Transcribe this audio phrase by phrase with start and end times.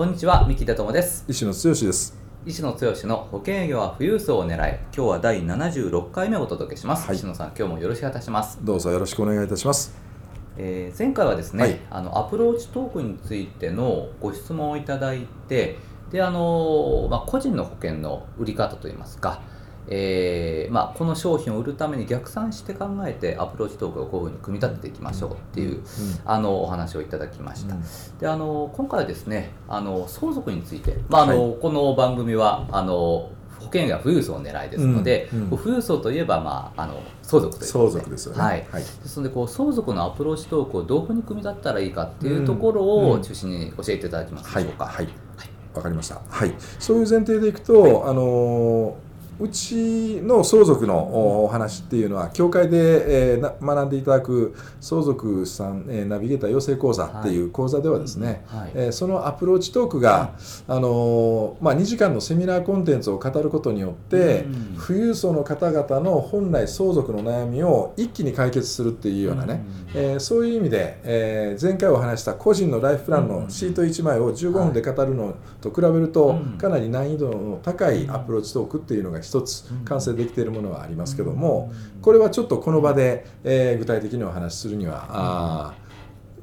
[0.00, 1.26] こんにちは三木田智です。
[1.28, 2.16] 石野剛です。
[2.46, 8.58] 石野剛の保険営業は富裕層を狙い今日は第76回目をお届けします、はい、石野さん今日もよろしくお願いします。
[8.62, 9.94] どうぞよろしくお願いいたします。
[10.56, 15.76] えー、前回はですね、はい、あのアプローチトークについてのご質問をいただいて
[16.10, 19.42] であの、まあ、個人の保険の売り方といいますか
[19.88, 25.82] えーまあ、この商品を売るために逆算して考えてアプローチトークをこういうふうに組み立てていきましょうっていう、うん、
[26.24, 27.82] あのお話をいただきました、うん、
[28.18, 38.66] であの今回はですねあの相続について、まああの、はい、この番組はあの保険が富裕層を狙いですので、うんうん、富裕層といえば、まあ、あの相続という相続ですよね、はい。
[38.70, 44.86] はい、ですのでこう相続のアプローチトークをどういうふうに組み立てたらいいかっていうところを中心に教えていただけますでしょうか。
[44.86, 45.14] はい、はい、
[45.74, 46.22] わかりました。
[46.26, 49.09] はい、そういう前提でいくと、あのー
[49.40, 60.34] うちの相続のお話っていうのは教会で、えー、学んでいただく相続さん、えー、ナビゲーター養成講座っていう講座ではですね、はい、えー、そのアプローチトークが、
[60.68, 64.44] あのまあ、2時間のセミナーコンテンツを語ることによって、
[64.86, 85.74] 富裕層の方々の本来相続の悩みを一気に解決するっていうようなね、えー、そういう意味で、えー、前回お話した個人のライフプランのシート1枚を15分で語るのと比べると、かなり難易度の高いアプローチトークっていうのが一つ完成できているものはありますけどもこれはちょっとこの場で、えー、具体的にお話しするにはあ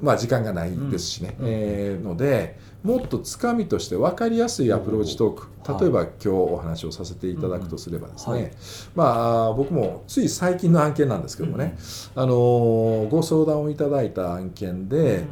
[0.01, 8.53] まあ時間がないですしね、えー、のでもっとつかみとして分かりやすいアプローチトーク例えば今日お話をさせていただくとすればですね、
[8.95, 11.77] まあ僕もつい最近の案件なんですけどもね、
[12.15, 15.25] あのご相談をいただいた案件で、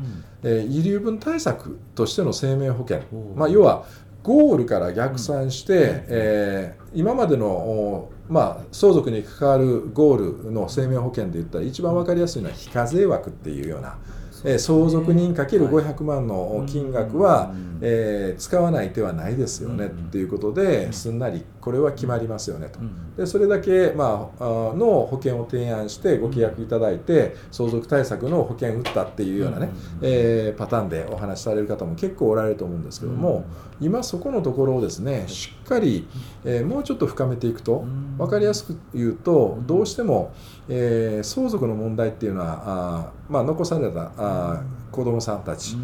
[0.44, 3.03] え遺留分対策としての生命保険、
[3.35, 3.85] まあ、要は
[4.25, 13.97] ゴールから逆算して、うん、えー、今までの、まあ、相続に関わるゴールの生命保険で言ったら一番分かりやすいのは非課税枠っていうような。
[14.47, 22.80] え相続人かける500万の金額は、えー、使わない手はないですよねっていうことですんなりこれは決まりますよねと。
[23.18, 29.70] でそれだけ、まあ、の保険を提案してご契約いただいて相続対策の保険打ったっていうようなね、
[30.03, 33.46] えー、パターンでお話しされる方も結構おられると思うんですけども
[33.81, 36.08] 今そこのところをですねしっかり、
[36.44, 37.84] えー、もうちょっと深めていくと
[38.20, 40.34] 分かりやすく言うとどうしても、
[40.70, 44.62] えー、相続の問題っていうのはあ、まあ、残されたあ
[44.95, 45.75] 子どもさんたち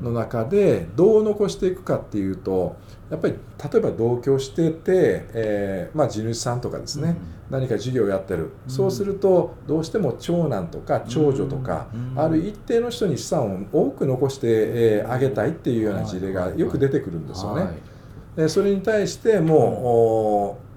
[0.00, 2.76] の中でどう残していくかっていうと
[3.10, 3.34] やっぱり
[3.72, 7.16] 例えば同居してて、えーまあ、地主さんとかですね、うん、
[7.50, 17.62] 何か事業をやってる、うん、そうするとどうしても長男とか長女とか、うん、ある一定の人に資産を多く残して、えー、あげたいっていうような事例がよく出てくるんですよね。
[17.62, 17.70] は
[18.38, 18.40] い。
[18.40, 20.71] はい、それに対してもう、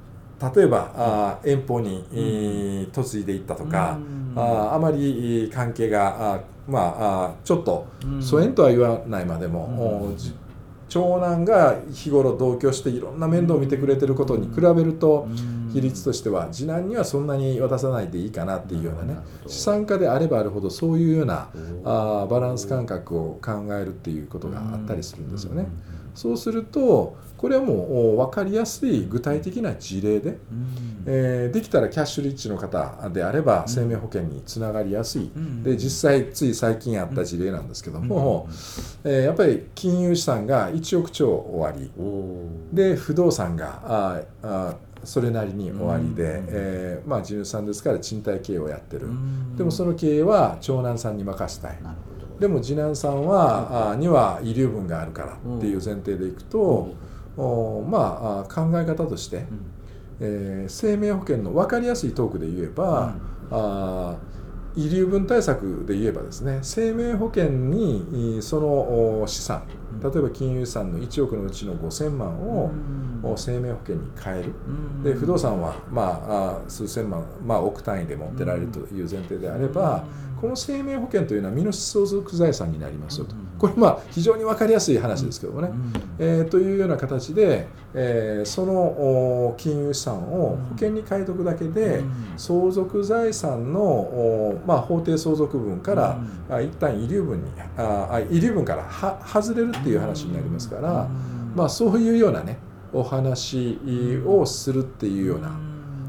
[0.53, 3.97] 例えばあ遠方に、嫁いでいったとか、
[4.35, 7.87] ああまり関係があまあちょっと
[8.19, 10.13] 疎遠とは言わないまでも、
[10.87, 15.27] 長男が日頃同居していろんな面倒を見てくれてることに比べると
[15.73, 19.17] 比率としては次男にはそんなに渡さないでいいかなっていうようなね
[19.47, 21.49] 資産家であればあるほどそういうような
[21.83, 25.67] あバランス感覚を考えるっていうことがあったりするんですよね。
[26.15, 30.37] そうするとこれはもう分かりやすい具体的な事例で、
[31.05, 35.29] えー、できたらキャッシュリッチの方であれば生命保険につながりやすい、
[35.63, 38.47] で実際つい最近あった事例なんですけども、
[39.03, 41.91] えー、やっぱり金融資産が1億兆終わり。
[42.73, 49.09] で不動産がああそれなりに終わりで、えー、まあ地主さんですから賃貸経営をやってる。
[49.55, 51.77] でもその経営は長男さんに任せたい。
[52.39, 56.93] でも次男さんは、あには遺留分があるからっていう前提でいくと、
[57.37, 59.45] おまあ考え方として、
[60.19, 63.15] えー、生命保険の分かりやすいトークで言えば、
[63.51, 64.17] あ
[64.75, 69.63] 遺留分対策で言えばですね生命保険にその資産
[70.03, 72.71] 例えば金融資産の1億のうちの5000万を
[73.35, 74.53] 生命保険に変える。
[75.03, 80.03] で不動産はまあ数千万、まあ、億単位で持ってられるという前提であれば
[80.39, 83.35] この生命保険というのは身の相続財産になりますよと。
[83.57, 85.71] これまあ非常に分かりやすい話ですけどもね、
[86.19, 92.03] えー、というような形で、えー、その金融資産を保険に変えとくだけで
[92.35, 96.19] 相続財産の、まあ、法定相続分から、
[96.49, 101.09] うん、一旦遺留分にあ遺留分からは外れるっていうよいう話になりますから、
[101.55, 102.57] まあ、そういうようなね
[102.93, 103.79] お話
[104.25, 105.59] をするっていうような、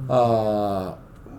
[0.09, 0.97] あ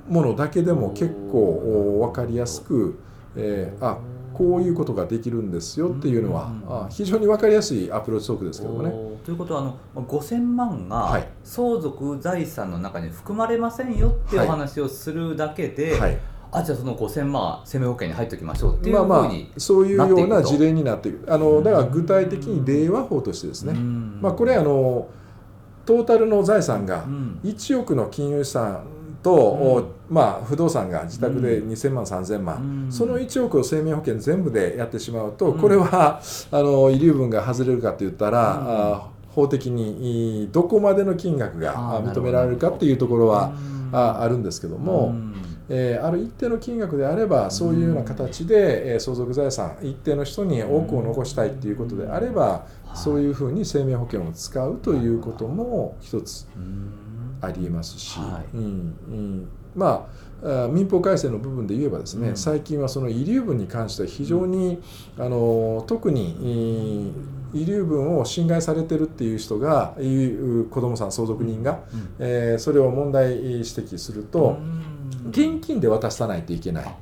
[0.10, 3.00] ものだけでも結構分かりやすく、
[3.36, 3.98] えー、あ
[4.34, 8.92] こういうことができるんですよっていうのは、あ非常に分かりやすいアプローチトークですけどもね。
[9.26, 16.18] ということはあの5000万が相続財産の中に含まれませんよっていうお話をするだけで、はいはい
[16.52, 25.10] あじゃあその5000万生命保険に入っておきましょうっていうふうにまあまあそういうような事例になっていくあのだから具体的に令和法としてですね、まあ、これあの
[25.86, 27.06] トータルの財産が
[27.44, 28.84] 1億の金融資産
[29.24, 36.22] と、うん、まあ、不動産が自宅で2000万、3000万、うん、その1億を生命保険全部でやってしまうと、これは
[36.52, 43.54] あの遺留分が外れるかといったら、法的にどこまでの金額が認められるかっていうところは
[43.92, 45.16] ああるんですけども。
[45.70, 56.48] えー、ある一定の金額であればそういうような形で、えー、相続財産一定の人に多くを残したいということであれば、そういうふうに生命保険を使うということも一つ
[57.42, 58.20] ありえますし、
[58.54, 64.82] うんうん、まあ民法改正の部分で言えばですね、うん、最近はその遺留分に関しては非常に、
[65.18, 67.14] あの特に
[67.54, 74.58] 遺留分を侵害されてるっていう人がいう子どもさん相続人が、うん、えー、それを問題指摘すると、
[75.30, 76.96] 現金で渡さないといけない。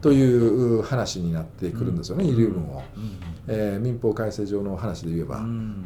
[0.00, 2.82] という話になってくるんですよね、遺留分を、
[3.48, 5.40] えー、民法改正上の話で言えば。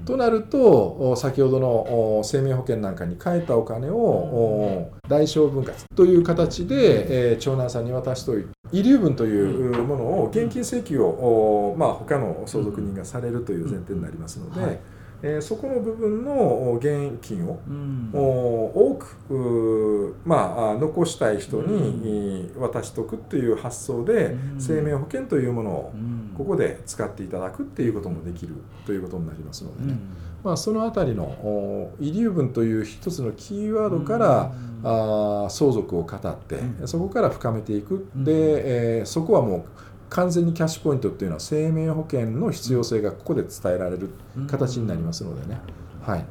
[0.05, 5.73] となると先ほどの生命保険なんかに変えたお金を代償分割。
[5.95, 14.61] という形で、えー、長男さんに渡しておいて遺留分というものを現金請求を、まあ、他の相続人がされるという前提になりますので。
[14.61, 14.79] はい
[15.23, 25.93] えー、そこの部分の現金を、うん、多くまあ、残したい人に渡しとくっていう発想で、うん、生命保険というものを
[26.37, 28.55] ここで使っていただくっていうこともできる
[28.85, 30.01] ということになりますのでね、うん、
[30.43, 34.53] まあ、その辺りの遺留分という一つのキーワードから、
[34.85, 38.09] あ相続を語って、そこから深めていく。
[38.17, 39.65] で、えー、そこはもう
[40.13, 44.11] 完全にキャッシュポイントっていうのは生命保険の必要性がここで伝えられる
[44.47, 45.59] 形になりますのでね、
[46.03, 46.25] はい。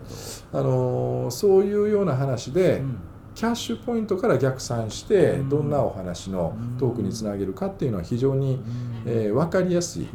[0.53, 2.83] あのー、そういうような話で、
[3.33, 8.59] キャッシュポイントから逆算してどんなお話のトークにつなげるかっていうのは非常に、
[9.05, 10.05] えー、分かりやすい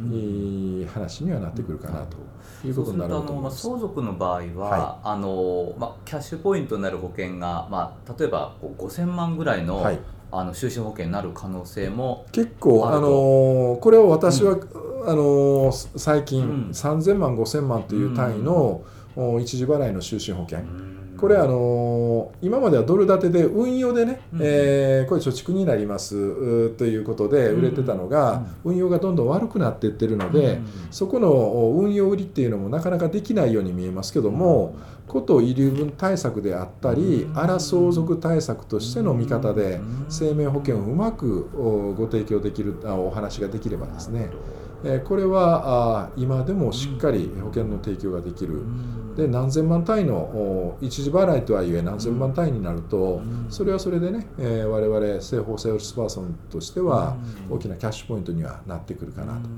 [0.93, 2.17] 話にはなってくるかなと。
[2.65, 3.61] いうことになると思います。
[3.61, 9.99] 相続の場合は、はい、あのまあ、キャッシュポイントになる保険が、まあ、例えば5000万ぐらいの、はい
[10.31, 18.83] あの終身保険になる可能性も結構あのこれを私は、うん、あの最近、うん、3000万5000万という単位の、
[19.15, 20.59] うん、一時払いの終身保険、
[21.17, 26.69] これあの今まではドル建てで運用でね、うん、えー、これ貯蓄になります。
[26.71, 30.59] ということで売れてたのが、運用がどんどん悪くなっていってるので、
[30.91, 31.29] そこの
[31.75, 34.75] 運用売りっていうのもなかなかできないように見えますけども、
[35.07, 39.79] こと遺留分対策であったり荒相続対策としての見方で
[40.09, 41.49] 生命保険をうまく
[41.95, 44.29] ご提供できるお話ができればですね
[45.05, 48.61] これは今でもしっかり保険の提供ができる。
[49.15, 57.17] で何千万単位の一時払いとはいえ何千万単位になるとそれはそれでね我々生保セールスパーソンとしては
[57.49, 59.49] 大きなキャッシュポイントにはなってくるかなと。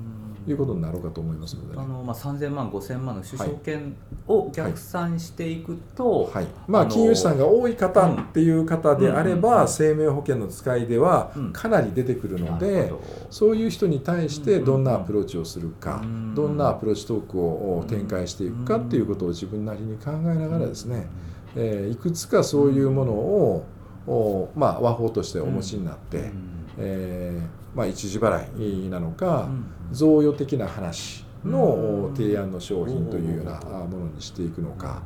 [0.51, 3.96] いうことになろうかと思いますので、ね、あのまあ、3000万5000万の首相権
[4.27, 12.91] を逆算していくと、はい、はい、まあ、金融資産が多い方っていう方であれば、生命保険の使いではかなり出てくるので、
[13.29, 16.01] そういう人に対してどんなアプローチをするか、
[16.36, 21.08] どんなアプローチトークを展開していくかっていうことを自分なりに考えながらですね、
[21.56, 26.32] えー、いくつかそういうものを、まあ、和法としてお持ちになって、
[26.77, 29.49] えーまあ、一時払いなのか、
[29.91, 35.01] 贈与的な話の提案の商品というようなものにしていくのか。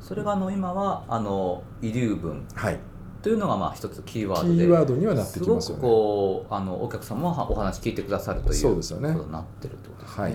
[0.00, 2.78] それがあの今はあの遺留分、はい、
[3.22, 5.82] というのがまあ一つキーワードでキーワードにはなってきますよね。
[5.82, 9.12] こうあのお客様もお話聞いてくださるというそうですよね。
[9.12, 10.22] ことになってるってことですね。
[10.24, 10.34] はい、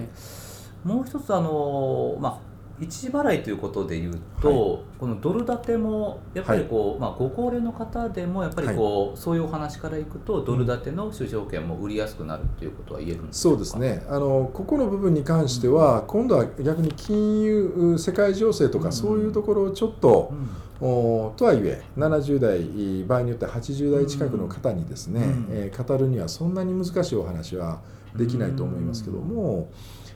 [0.85, 2.39] もう一つあのまあ
[2.79, 14.05] 一時払いということでいうと、はい、このドル建てもやっぱりこう、はい、まあ、ご高齢の方でもやっぱりこう、はい、そういうお話からいくとドル建ての就職保険も売りやすくなるということは言えるんですそうですね。
[14.07, 20.49] あのここの部分に関しては、うん、今度は逆に金融世界情勢とか、そういうところをちょっと、うん。
[20.79, 27.81] おとはいえ70代場合によっては80代近くの方にですね、うん、えー、語るにはそんなに難しいお話は
[28.15, 29.71] できないと思いますけども、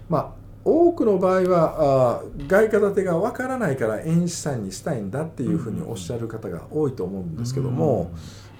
[0.07, 8.11] まあ多くの場合はあ外貨建てがわからないから円資産にしたいんだっていうふうにおっしゃる方が多いと思うんですけども、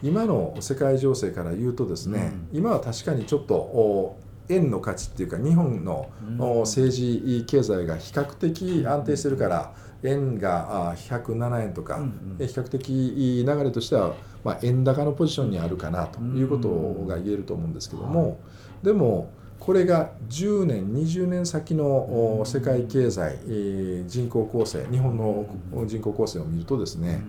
[0.01, 4.17] 今の世界情勢から言うとですね、今は確かにちょっと
[4.49, 6.09] 円の価値っていうか日本の
[6.61, 11.99] 政治経済が比較的安定してるから円が107円とか、
[12.39, 18.39] 比較的流れとしては、まあ、円高のポジションにあるかなということが言えると思うんですけども、
[18.81, 19.29] でも
[19.61, 23.37] これが10年20年先の世界経済
[24.07, 25.45] 人口構成日本の
[25.85, 27.23] 人口構成を見るとですね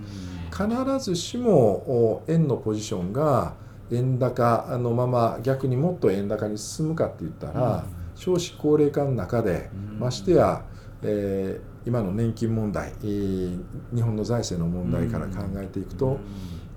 [0.51, 0.67] 必
[0.99, 3.55] ずしも円のポジションが
[3.91, 7.85] 円高のまま逆にもっと円高に進むかって言ったら
[8.15, 10.65] 少子高齢化の中でましてや、
[11.03, 13.61] え、今の年金問題日
[14.01, 16.19] 本の財政の問題から考えていくと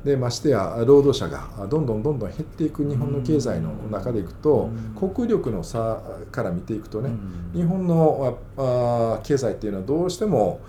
[0.05, 5.99] でましてや労働者がどんどんどんどん減っていく日本の経済の中でいくと、国力の差
[6.31, 7.09] から見ていくとね、
[7.53, 10.61] 日本のあ経済っていうのはどうしても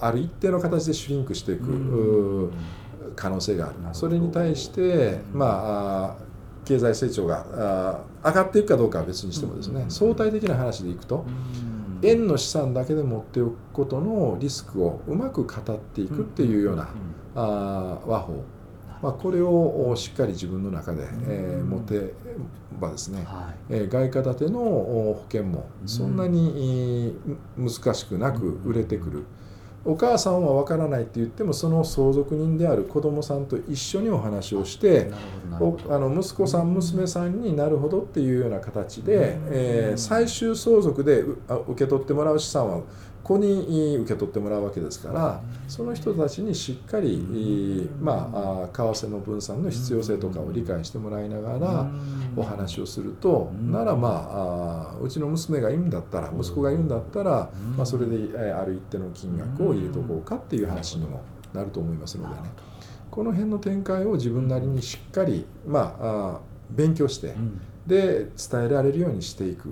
[0.00, 2.52] ある一定の形でシュリンクしていく、
[3.16, 3.74] 可能性がある。
[3.94, 6.28] それに対してまあ
[6.64, 11.24] 経済成長が上がっていくかどうかは別にしてもですね相対的な話でいくと
[12.02, 16.90] 円の資産だけで持っておくことのリスクをうまく語っていくっていうような
[17.34, 18.44] あ和法
[19.02, 22.14] まあ、これをしっかり自分の中で、えー、持て
[22.80, 27.16] ばですね、はい、えー、外貨建ての保険もそんなに
[27.56, 29.24] 難しくなく売れてくる。
[29.84, 35.10] お母さんは分からないって言ってもその相続人である子供さんと一緒にお話をして
[35.52, 41.38] あの息子さん娘さんになるほどっていうような形で、えー、最終相続で受
[41.76, 42.82] け取ってもらう資産は
[43.28, 51.90] ここに受け取ってもらうわけですからその人たちにしっかり、まあ、為替の分散の必要性とかを理解してもらいながら
[52.36, 56.88] お話をするとならまあうちの娘が言うんだったら息子が言うん。
[56.88, 62.50] だったら、まあ、それである一定の金額を入れとこうかっていう話にもなると思いますのでね。
[63.10, 66.40] この辺の展開を自分なりにしっかり、まあ、
[66.70, 67.34] 勉強して
[67.86, 69.68] で伝えられるようにしていく。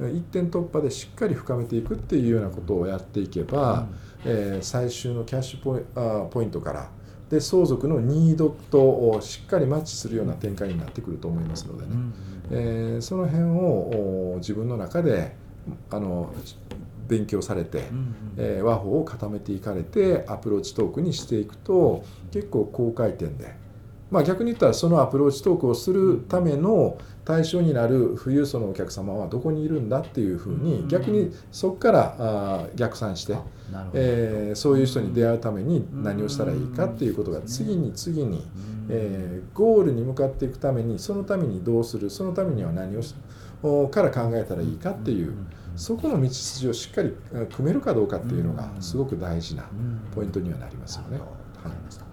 [0.00, 3.86] 一点突破でしっかり深めていくっていうようなことをやっていけば、
[4.24, 6.90] うん、えー、最終のキャッシュポイあポイントから
[7.30, 12.12] で相続のニードとしっかりマッチするような展開になってくると思いますのでね、うん、
[12.50, 15.36] えー、その辺を自分の中で
[15.90, 16.34] あの
[17.08, 23.54] 勉強されて、うん、えー、和法を固めていかれてアプローチトークにしていくと結構高回転で
[24.10, 33.36] まあ、逆に言ったらそのアプローチトークをするための対象になる富裕層のお客様はどこにいるんだっていうふうに逆にそこからあ逆算して、
[33.94, 38.46] えー、そういう人に出会うために何をしたらいいかっていうことが次に次に、
[38.90, 42.94] えー、ゴールに向かっていくためにそのためにどうするそのためには何
[43.62, 45.34] をから考えたらいいかっていう
[45.76, 47.14] そこの道筋をしっかり
[47.56, 49.64] 組めるかどうかっていうのがすごく大事な
[50.14, 51.18] ポイントにはなりますよね。
[51.18, 51.24] は
[51.70, 52.03] い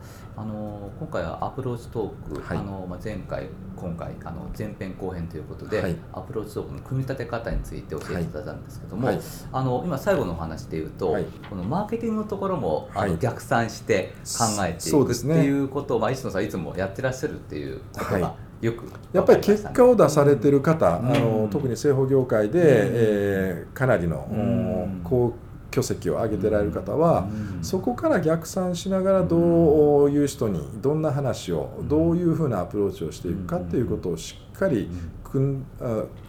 [0.42, 9.20] あの今回はアプローチトーク、はい、あのまあ、前回今回あの前編後編ということで、はい、アプローチトークの組み立て方について教えていただいたんですけども、はい、
[9.54, 11.16] あの今最後のお話でいうと、
[11.48, 25.36] このマーケティングのところもあの逆算して考えていくっていうことを、まあ、石野さんいつもやってらっしゃるっていうことが、よく、やっぱり結果を出されてる方、うん、あの特に製法業界で、うん、えー、かなりの、うん、高
[25.72, 27.28] 巨石を上げてられる方は、
[27.62, 34.90] そこから逆算しながらどういう人にどんな話をどういうふうなアプローチをしていくかっていうことをしっかり
[35.24, 35.64] 組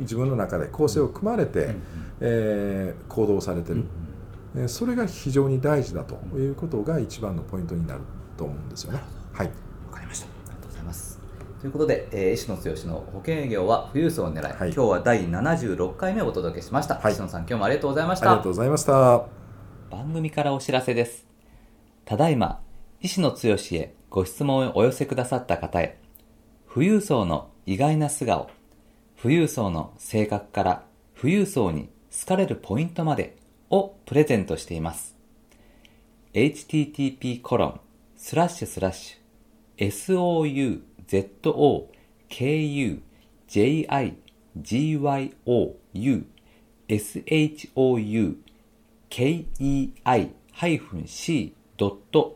[0.01, 1.75] 自分の中で構成を組まれて、
[2.21, 8.01] えー、行動されてる、それが非常に大事だということが一番のポイントになる
[8.37, 9.01] と思うんですよね。
[9.33, 9.51] はい、
[11.62, 18.31] ということで、えー、石野剛の保険営業は富裕層を狙い、はい、今日は第76回目をお届けしました、はい、石野さん今日もありがとうございました。
[18.31, 19.26] ありがとうございました。
[19.88, 21.25] 番組からお知らせです。
[22.04, 22.61] ただいま
[23.00, 23.37] 石野剛
[23.76, 26.00] へご質問をお寄せくださった方へ
[26.69, 28.50] 富裕層の意外な素顔
[29.23, 30.83] 富裕層の性格から
[31.16, 33.37] 富裕層に好かれるポイントまで
[33.71, 35.14] をプレゼントしています。
[36.35, 37.81] http コロン
[38.16, 39.23] スラッシュスラッシュ
[41.12, 41.88] sou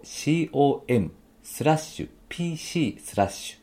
[0.00, 1.10] zoujigou.kei-c.com
[1.42, 3.56] スラッシュ pc スラッシ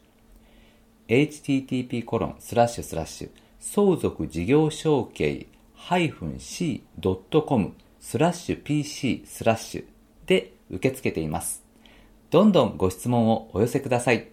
[1.07, 3.29] ュ http コロンスラッシュスラッシュ
[3.59, 5.45] 相続事業承継
[5.77, 9.85] -c.com スラッシュ pc スラッシュ
[10.25, 11.63] で受け付けています。
[12.31, 14.32] どんどんご質問をお寄せください。